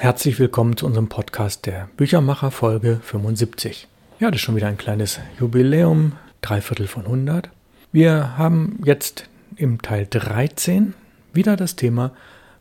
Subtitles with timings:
[0.00, 3.88] Herzlich willkommen zu unserem Podcast der Büchermacher Folge 75.
[4.18, 7.48] Ja, das ist schon wieder ein kleines Jubiläum, dreiviertel von 100.
[7.92, 10.94] Wir haben jetzt im Teil 13
[11.32, 12.12] wieder das Thema,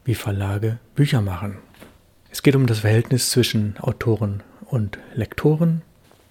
[0.05, 1.57] wie Verlage Bücher machen.
[2.31, 5.81] Es geht um das Verhältnis zwischen Autoren und Lektoren,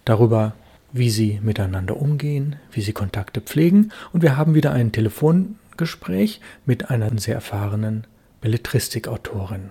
[0.04, 0.54] darüber,
[0.92, 6.90] wie sie miteinander umgehen, wie sie Kontakte pflegen und wir haben wieder ein Telefongespräch mit
[6.90, 8.06] einer sehr erfahrenen
[8.40, 9.70] Belletristikautorin.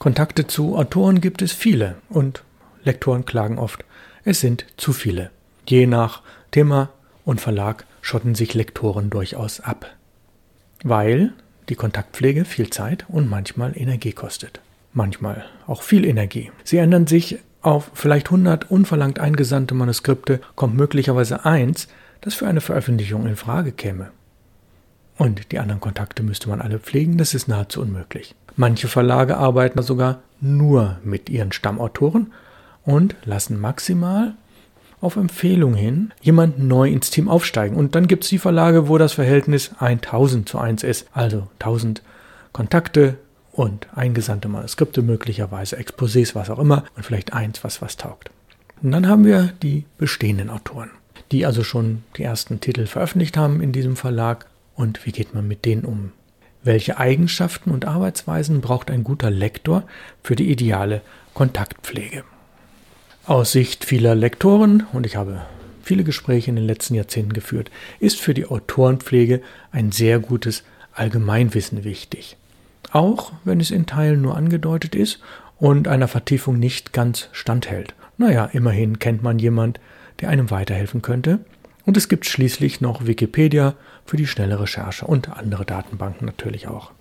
[0.00, 2.42] Kontakte zu Autoren gibt es viele und
[2.84, 3.84] Lektoren klagen oft,
[4.24, 5.30] es sind zu viele.
[5.68, 6.22] Je nach
[6.52, 6.88] Thema
[7.26, 9.84] und Verlag schotten sich Lektoren durchaus ab,
[10.82, 11.34] weil
[11.68, 14.62] die Kontaktpflege viel Zeit und manchmal Energie kostet.
[14.94, 16.50] Manchmal auch viel Energie.
[16.64, 21.88] Sie ändern sich auf vielleicht 100 unverlangt eingesandte Manuskripte, kommt möglicherweise eins,
[22.22, 24.12] das für eine Veröffentlichung in Frage käme.
[25.18, 28.34] Und die anderen Kontakte müsste man alle pflegen, das ist nahezu unmöglich.
[28.56, 32.32] Manche Verlage arbeiten sogar nur mit ihren Stammautoren
[32.84, 34.34] und lassen maximal
[35.00, 37.76] auf Empfehlung hin jemand neu ins Team aufsteigen.
[37.76, 41.08] Und dann gibt es die Verlage, wo das Verhältnis 1000 zu 1 ist.
[41.12, 42.02] Also 1000
[42.52, 43.16] Kontakte
[43.52, 48.30] und eingesandte Manuskripte, möglicherweise Exposés, was auch immer, und vielleicht eins, was was taugt.
[48.82, 50.90] Und dann haben wir die bestehenden Autoren,
[51.32, 55.46] die also schon die ersten Titel veröffentlicht haben in diesem Verlag und wie geht man
[55.46, 56.12] mit denen um?
[56.62, 59.84] Welche Eigenschaften und Arbeitsweisen braucht ein guter Lektor
[60.22, 61.00] für die ideale
[61.32, 62.22] Kontaktpflege?
[63.24, 65.40] Aus Sicht vieler Lektoren, und ich habe
[65.82, 69.40] viele Gespräche in den letzten Jahrzehnten geführt, ist für die Autorenpflege
[69.72, 72.36] ein sehr gutes Allgemeinwissen wichtig.
[72.92, 75.20] Auch wenn es in Teilen nur angedeutet ist
[75.58, 77.94] und einer Vertiefung nicht ganz standhält.
[78.18, 79.80] Naja, immerhin kennt man jemand,
[80.20, 81.40] der einem weiterhelfen könnte
[81.90, 83.74] und es gibt schließlich noch Wikipedia
[84.06, 86.92] für die schnelle Recherche und andere Datenbanken natürlich auch.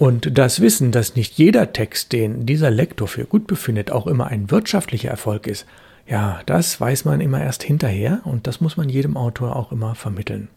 [0.00, 4.26] Und das Wissen, dass nicht jeder Text, den dieser Lektor für gut befindet, auch immer
[4.26, 5.64] ein wirtschaftlicher Erfolg ist,
[6.08, 9.94] ja, das weiß man immer erst hinterher und das muss man jedem Autor auch immer
[9.94, 10.48] vermitteln.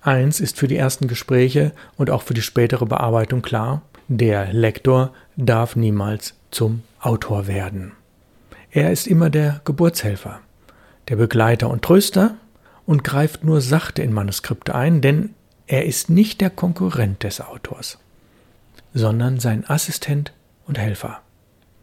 [0.00, 5.14] Eins ist für die ersten Gespräche und auch für die spätere Bearbeitung klar, der Lektor
[5.36, 7.92] darf niemals zum Autor werden.
[8.72, 10.40] Er ist immer der Geburtshelfer
[11.10, 12.36] der Begleiter und Tröster
[12.86, 15.30] und greift nur sachte in Manuskripte ein, denn
[15.66, 17.98] er ist nicht der Konkurrent des Autors,
[18.94, 20.32] sondern sein Assistent
[20.66, 21.20] und Helfer.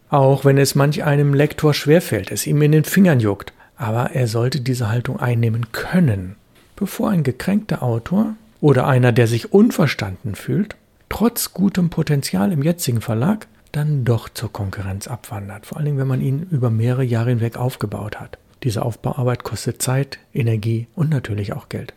[0.09, 4.27] Auch wenn es manch einem Lektor schwerfällt, es ihm in den Fingern juckt, aber er
[4.27, 6.37] sollte diese Haltung einnehmen können,
[6.77, 10.77] bevor ein gekränkter Autor oder einer, der sich unverstanden fühlt,
[11.09, 16.21] trotz gutem Potenzial im jetzigen Verlag, dann doch zur Konkurrenz abwandert, vor Dingen, wenn man
[16.21, 18.37] ihn über mehrere Jahre hinweg aufgebaut hat.
[18.63, 21.93] Diese Aufbauarbeit kostet Zeit, Energie und natürlich auch Geld.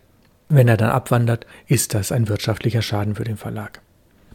[0.49, 3.81] Wenn er dann abwandert, ist das ein wirtschaftlicher Schaden für den Verlag.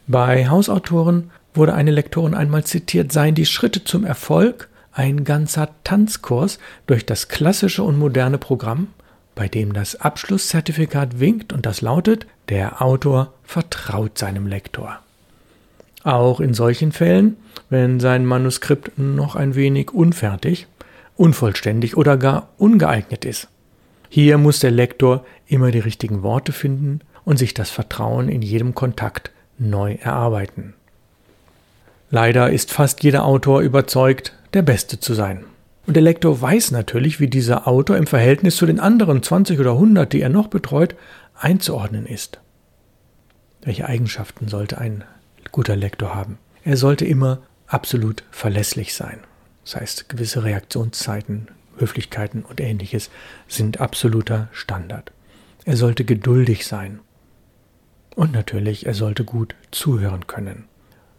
[0.07, 6.59] Bei Hausautoren wurde eine Lektorin einmal zitiert, seien die Schritte zum Erfolg ein ganzer Tanzkurs
[6.87, 8.87] durch das klassische und moderne Programm,
[9.35, 14.99] bei dem das Abschlusszertifikat winkt und das lautet, der Autor vertraut seinem Lektor.
[16.03, 17.37] Auch in solchen Fällen,
[17.69, 20.67] wenn sein Manuskript noch ein wenig unfertig
[21.17, 23.47] unvollständig oder gar ungeeignet ist.
[24.09, 28.73] Hier muss der Lektor immer die richtigen Worte finden und sich das Vertrauen in jedem
[28.73, 30.73] Kontakt neu erarbeiten.
[32.09, 35.43] Leider ist fast jeder Autor überzeugt, der Beste zu sein.
[35.85, 39.71] Und der Lektor weiß natürlich, wie dieser Autor im Verhältnis zu den anderen 20 oder
[39.71, 40.95] 100, die er noch betreut,
[41.35, 42.39] einzuordnen ist.
[43.61, 45.03] Welche Eigenschaften sollte ein
[45.51, 46.37] guter Lektor haben?
[46.63, 49.19] Er sollte immer absolut verlässlich sein.
[49.67, 53.09] Das heißt, gewisse Reaktionszeiten, Höflichkeiten und ähnliches
[53.49, 55.11] sind absoluter Standard.
[55.65, 57.01] Er sollte geduldig sein.
[58.15, 60.63] Und natürlich, er sollte gut zuhören können.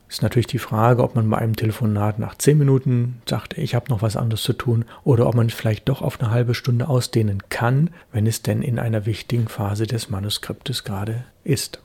[0.09, 3.91] Ist natürlich die Frage, ob man bei einem Telefonat nach zehn Minuten sagt, ich habe
[3.91, 6.89] noch was anderes zu tun, oder ob man es vielleicht doch auf eine halbe Stunde
[6.89, 11.83] ausdehnen kann, wenn es denn in einer wichtigen Phase des Manuskriptes gerade ist.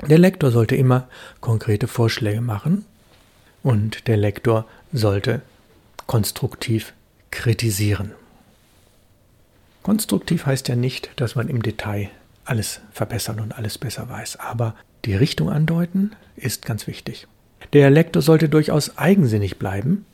[0.00, 1.08] Der Lektor sollte immer
[1.42, 2.86] konkrete Vorschläge machen
[3.62, 5.42] und der Lektor sollte
[6.12, 6.92] konstruktiv
[7.30, 8.12] kritisieren.
[9.82, 12.10] Konstruktiv heißt ja nicht, dass man im Detail
[12.44, 14.74] alles verbessern und alles besser weiß, aber
[15.06, 17.28] die Richtung andeuten ist ganz wichtig.
[17.72, 20.04] Der Lektor sollte durchaus eigensinnig bleiben,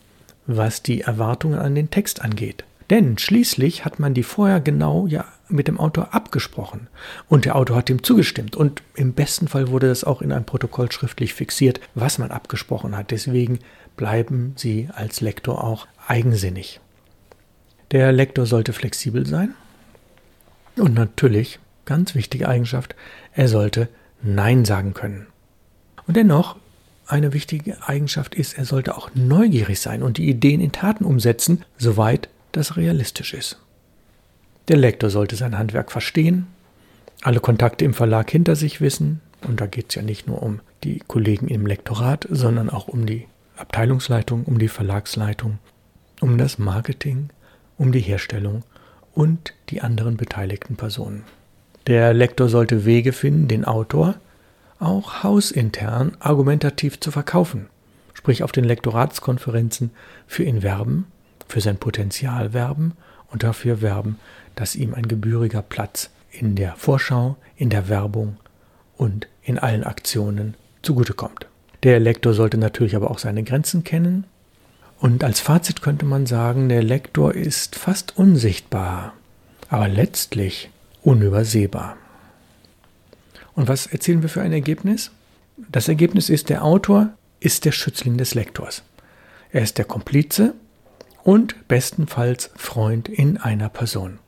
[0.46, 2.62] was die Erwartungen an den Text angeht.
[2.90, 6.88] Denn schließlich hat man die vorher genau ja mit dem Autor abgesprochen
[7.28, 10.44] und der Autor hat ihm zugestimmt und im besten Fall wurde das auch in einem
[10.44, 13.10] Protokoll schriftlich fixiert, was man abgesprochen hat.
[13.10, 13.58] Deswegen
[13.96, 16.80] bleiben Sie als Lektor auch eigensinnig.
[17.90, 19.54] Der Lektor sollte flexibel sein
[20.76, 22.94] und natürlich, ganz wichtige Eigenschaft,
[23.34, 23.88] er sollte
[24.22, 25.26] Nein sagen können.
[26.06, 26.56] Und dennoch
[27.06, 31.64] eine wichtige Eigenschaft ist, er sollte auch neugierig sein und die Ideen in Taten umsetzen,
[31.78, 33.58] soweit das realistisch ist.
[34.68, 36.46] Der Lektor sollte sein Handwerk verstehen,
[37.22, 40.60] alle Kontakte im Verlag hinter sich wissen, und da geht es ja nicht nur um
[40.84, 43.26] die Kollegen im Lektorat, sondern auch um die
[43.56, 45.58] Abteilungsleitung, um die Verlagsleitung,
[46.20, 47.30] um das Marketing,
[47.76, 48.64] um die Herstellung
[49.14, 51.24] und die anderen beteiligten Personen.
[51.86, 54.16] Der Lektor sollte Wege finden, den Autor
[54.78, 57.68] auch hausintern argumentativ zu verkaufen,
[58.14, 59.90] sprich auf den Lektoratskonferenzen
[60.26, 61.06] für ihn werben,
[61.48, 62.92] für sein Potenzial werben
[63.30, 64.18] und dafür werben,
[64.54, 68.36] dass ihm ein gebühriger Platz in der Vorschau, in der Werbung
[68.96, 71.46] und in allen Aktionen zugutekommt.
[71.82, 74.24] Der Lektor sollte natürlich aber auch seine Grenzen kennen.
[74.98, 79.12] Und als Fazit könnte man sagen, der Lektor ist fast unsichtbar,
[79.68, 80.70] aber letztlich
[81.02, 81.96] unübersehbar.
[83.54, 85.12] Und was erzielen wir für ein Ergebnis?
[85.70, 87.10] Das Ergebnis ist, der Autor
[87.40, 88.82] ist der Schützling des Lektors.
[89.50, 90.54] Er ist der Komplize
[91.28, 94.18] und bestenfalls Freund in einer Person.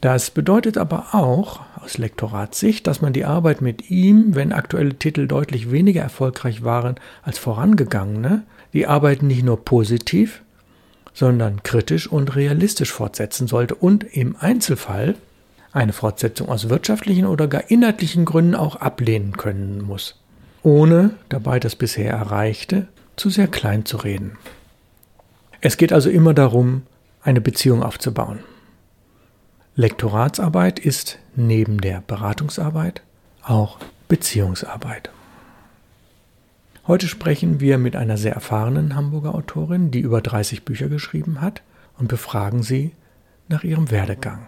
[0.00, 5.28] Das bedeutet aber auch aus Lektoratssicht, dass man die Arbeit mit ihm, wenn aktuelle Titel
[5.28, 8.42] deutlich weniger erfolgreich waren als vorangegangene,
[8.72, 10.42] die Arbeit nicht nur positiv,
[11.14, 15.14] sondern kritisch und realistisch fortsetzen sollte und im Einzelfall
[15.70, 20.16] eine Fortsetzung aus wirtschaftlichen oder gar inhaltlichen Gründen auch ablehnen können muss,
[20.64, 24.36] ohne dabei das bisher Erreichte zu sehr klein zu reden.
[25.60, 26.82] Es geht also immer darum,
[27.22, 28.40] eine Beziehung aufzubauen.
[29.76, 33.02] Lektoratsarbeit ist neben der Beratungsarbeit
[33.42, 33.78] auch
[34.08, 35.10] Beziehungsarbeit.
[36.86, 41.62] Heute sprechen wir mit einer sehr erfahrenen Hamburger Autorin, die über 30 Bücher geschrieben hat,
[41.98, 42.92] und befragen sie
[43.48, 44.46] nach ihrem Werdegang.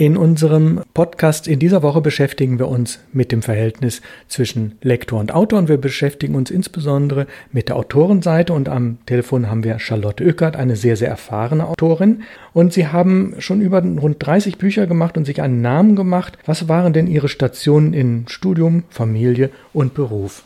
[0.00, 5.34] In unserem Podcast in dieser Woche beschäftigen wir uns mit dem Verhältnis zwischen Lektor und
[5.34, 10.24] Autor und wir beschäftigen uns insbesondere mit der Autorenseite und am Telefon haben wir Charlotte
[10.24, 12.22] Ückert, eine sehr, sehr erfahrene Autorin
[12.54, 16.38] und sie haben schon über rund 30 Bücher gemacht und sich einen Namen gemacht.
[16.46, 20.44] Was waren denn Ihre Stationen in Studium, Familie und Beruf?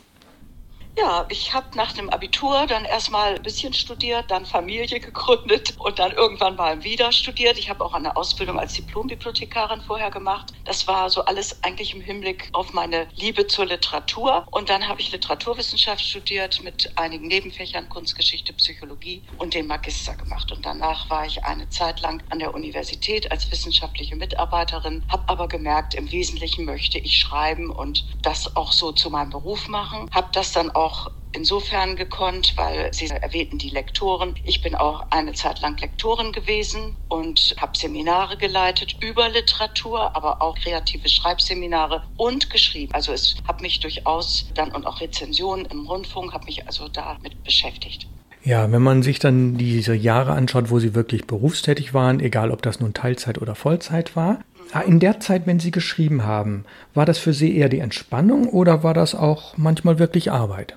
[0.97, 5.99] Ja, ich habe nach dem Abitur dann erstmal ein bisschen studiert, dann Familie gegründet und
[5.99, 7.57] dann irgendwann mal wieder studiert.
[7.57, 10.53] Ich habe auch eine Ausbildung als Diplombibliothekarin vorher gemacht.
[10.63, 14.45] Das war so alles eigentlich im Hinblick auf meine Liebe zur Literatur.
[14.51, 20.53] Und dann habe ich Literaturwissenschaft studiert mit einigen Nebenfächern, Kunstgeschichte, Psychologie und den Magister gemacht.
[20.53, 25.49] Und danach war ich eine Zeit lang an der Universität als wissenschaftliche Mitarbeiterin, habe aber
[25.49, 30.07] gemerkt, im Wesentlichen möchte ich schreiben und das auch so zu meinem Beruf machen.
[30.13, 34.35] Habe das dann auch auch insofern gekonnt, weil Sie erwähnten die Lektoren.
[34.43, 40.41] Ich bin auch eine Zeit lang Lektorin gewesen und habe Seminare geleitet über Literatur, aber
[40.41, 42.93] auch kreative Schreibseminare und geschrieben.
[42.93, 47.43] Also es hat mich durchaus dann und auch Rezensionen im Rundfunk, habe mich also damit
[47.43, 48.07] beschäftigt.
[48.43, 52.61] Ja, wenn man sich dann diese Jahre anschaut, wo Sie wirklich berufstätig waren, egal ob
[52.61, 54.39] das nun Teilzeit oder Vollzeit war,
[54.85, 58.83] in der Zeit, wenn Sie geschrieben haben, war das für Sie eher die Entspannung oder
[58.83, 60.75] war das auch manchmal wirklich Arbeit?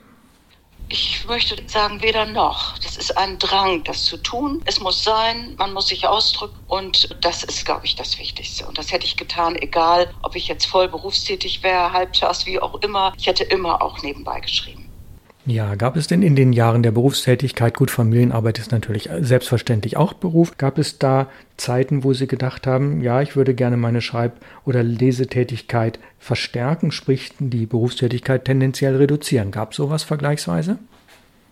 [0.91, 2.79] Ich möchte sagen, weder noch.
[2.79, 4.63] Das ist ein Drang, das zu tun.
[4.65, 8.67] Es muss sein, man muss sich ausdrücken und das ist, glaube ich, das Wichtigste.
[8.67, 12.81] Und das hätte ich getan, egal ob ich jetzt voll berufstätig wäre, halbtags, wie auch
[12.81, 13.13] immer.
[13.19, 14.88] Ich hätte immer auch nebenbei geschrieben.
[15.51, 20.13] Ja, gab es denn in den Jahren der Berufstätigkeit, gut, Familienarbeit ist natürlich selbstverständlich auch
[20.13, 24.45] Beruf, gab es da Zeiten, wo Sie gedacht haben, ja, ich würde gerne meine Schreib-
[24.67, 29.51] oder Lesetätigkeit verstärken, sprich die Berufstätigkeit tendenziell reduzieren?
[29.51, 30.79] Gab es sowas vergleichsweise?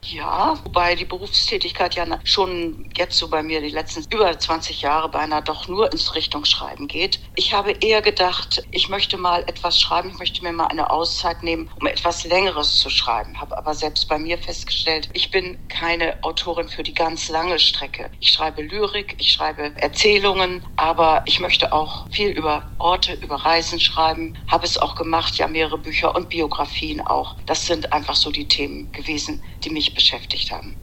[0.08, 5.08] Ja, wobei die Berufstätigkeit ja schon jetzt so bei mir die letzten über 20 Jahre
[5.08, 7.18] beinahe doch nur ins Richtung Schreiben geht.
[7.34, 11.42] Ich habe eher gedacht, ich möchte mal etwas schreiben, ich möchte mir mal eine Auszeit
[11.42, 13.40] nehmen, um etwas Längeres zu schreiben.
[13.40, 18.12] Habe aber selbst bei mir festgestellt, ich bin keine Autorin für die ganz lange Strecke.
[18.20, 23.80] Ich schreibe Lyrik, ich schreibe Erzählungen, aber ich möchte auch viel über Orte, über Reisen
[23.80, 24.38] schreiben.
[24.46, 27.34] Habe es auch gemacht, ja mehrere Bücher und Biografien auch.
[27.46, 30.76] Das sind einfach so die Themen gewesen, die mich beschäftigt haben.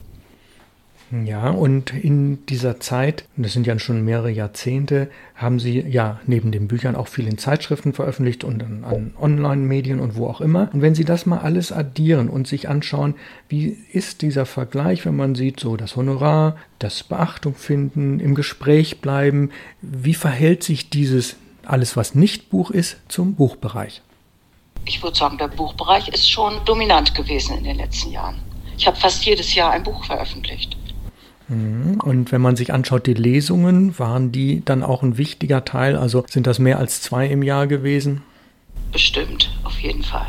[1.24, 6.50] Ja, und in dieser Zeit, das sind ja schon mehrere Jahrzehnte, haben Sie ja neben
[6.50, 10.70] den Büchern auch viel in Zeitschriften veröffentlicht und an, an Online-Medien und wo auch immer.
[10.72, 13.14] Und wenn Sie das mal alles addieren und sich anschauen,
[13.48, 19.00] wie ist dieser Vergleich, wenn man sieht, so das Honorar, das Beachtung finden, im Gespräch
[19.00, 19.50] bleiben,
[19.82, 24.02] wie verhält sich dieses alles, was nicht Buch ist, zum Buchbereich?
[24.86, 28.36] Ich würde sagen, der Buchbereich ist schon dominant gewesen in den letzten Jahren.
[28.76, 30.76] Ich habe fast jedes Jahr ein Buch veröffentlicht.
[31.48, 32.00] Mhm.
[32.02, 35.96] Und wenn man sich anschaut, die Lesungen, waren die dann auch ein wichtiger Teil?
[35.96, 38.22] Also sind das mehr als zwei im Jahr gewesen?
[38.92, 40.26] Bestimmt, auf jeden Fall.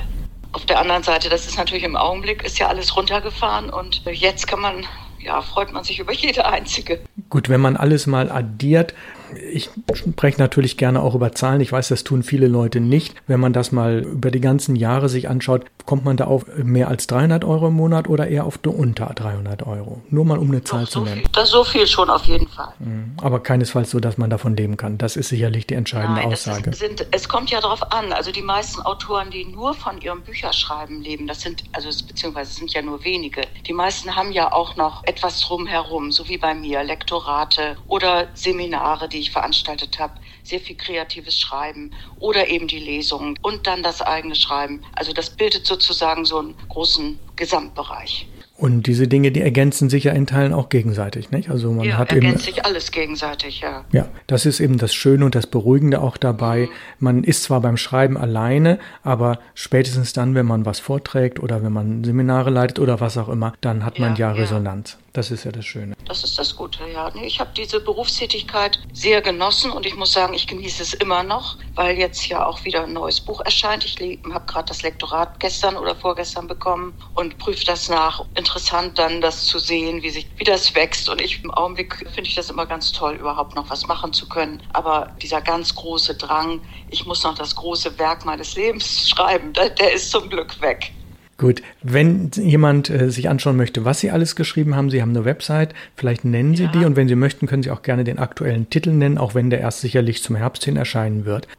[0.51, 4.47] Auf der anderen Seite, das ist natürlich im Augenblick, ist ja alles runtergefahren und jetzt
[4.47, 4.85] kann man
[5.25, 7.01] ja, freut man sich über jede einzige.
[7.29, 8.93] Gut, wenn man alles mal addiert,
[9.37, 11.61] ich spreche natürlich gerne auch über Zahlen.
[11.61, 13.15] Ich weiß, das tun viele Leute nicht.
[13.27, 16.87] Wenn man das mal über die ganzen Jahre sich anschaut, kommt man da auf mehr
[16.87, 20.01] als 300 Euro im Monat oder eher auf unter 300 Euro?
[20.09, 21.21] Nur mal um eine Zahl Doch, zu nennen.
[21.21, 22.73] Viel, das so viel schon auf jeden Fall.
[22.79, 23.15] Mhm.
[23.21, 24.97] Aber keinesfalls so, dass man davon leben kann.
[24.97, 26.71] Das ist sicherlich die entscheidende Nein, Aussage.
[26.71, 28.11] Ist, sind, es kommt ja darauf an.
[28.13, 32.73] Also die meisten Autoren, die nur von ihrem Bücherschreiben leben, das sind, also beziehungsweise sind
[32.73, 33.41] ja nur wenige.
[33.67, 39.07] Die meisten haben ja auch noch etwas drumherum, so wie bei mir, Lektorate oder Seminare,
[39.07, 40.13] die ich veranstaltet habe,
[40.43, 44.81] sehr viel kreatives Schreiben oder eben die Lesungen und dann das eigene Schreiben.
[44.93, 48.27] Also das bildet sozusagen so einen großen Gesamtbereich.
[48.57, 51.49] Und diese Dinge, die ergänzen sich ja in Teilen auch gegenseitig, nicht?
[51.49, 53.83] Also man ja, hat ergänzt eben, sich alles gegenseitig, ja.
[53.91, 56.61] Ja, das ist eben das Schöne und das Beruhigende auch dabei.
[56.61, 56.69] Mhm.
[56.99, 61.73] Man ist zwar beim Schreiben alleine, aber spätestens dann, wenn man was vorträgt oder wenn
[61.73, 64.97] man Seminare leitet oder was auch immer, dann hat man ja, ja Resonanz.
[65.15, 65.95] Das ist ja das Schöne.
[66.03, 67.09] Das ist das Gute, ja.
[67.15, 71.57] Ich habe diese Berufstätigkeit sehr genossen und ich muss sagen, ich genieße es immer noch,
[71.73, 73.85] weil jetzt ja auch wieder ein neues Buch erscheint.
[73.85, 73.97] Ich
[74.29, 78.25] habe gerade das Lektorat gestern oder vorgestern bekommen und prüfe das nach.
[78.35, 81.07] Interessant dann das zu sehen, wie sich, wie das wächst.
[81.07, 84.27] Und ich im Augenblick finde ich das immer ganz toll, überhaupt noch was machen zu
[84.27, 84.61] können.
[84.73, 89.69] Aber dieser ganz große Drang, ich muss noch das große Werk meines Lebens schreiben, der,
[89.69, 90.91] der ist zum Glück weg.
[91.37, 95.25] Gut, wenn jemand äh, sich anschauen möchte, was Sie alles geschrieben haben, Sie haben eine
[95.25, 96.71] Website, vielleicht nennen Sie ja.
[96.71, 99.49] die und wenn Sie möchten, können Sie auch gerne den aktuellen Titel nennen, auch wenn
[99.49, 101.49] der erst sicherlich zum Herbst hin erscheinen wird.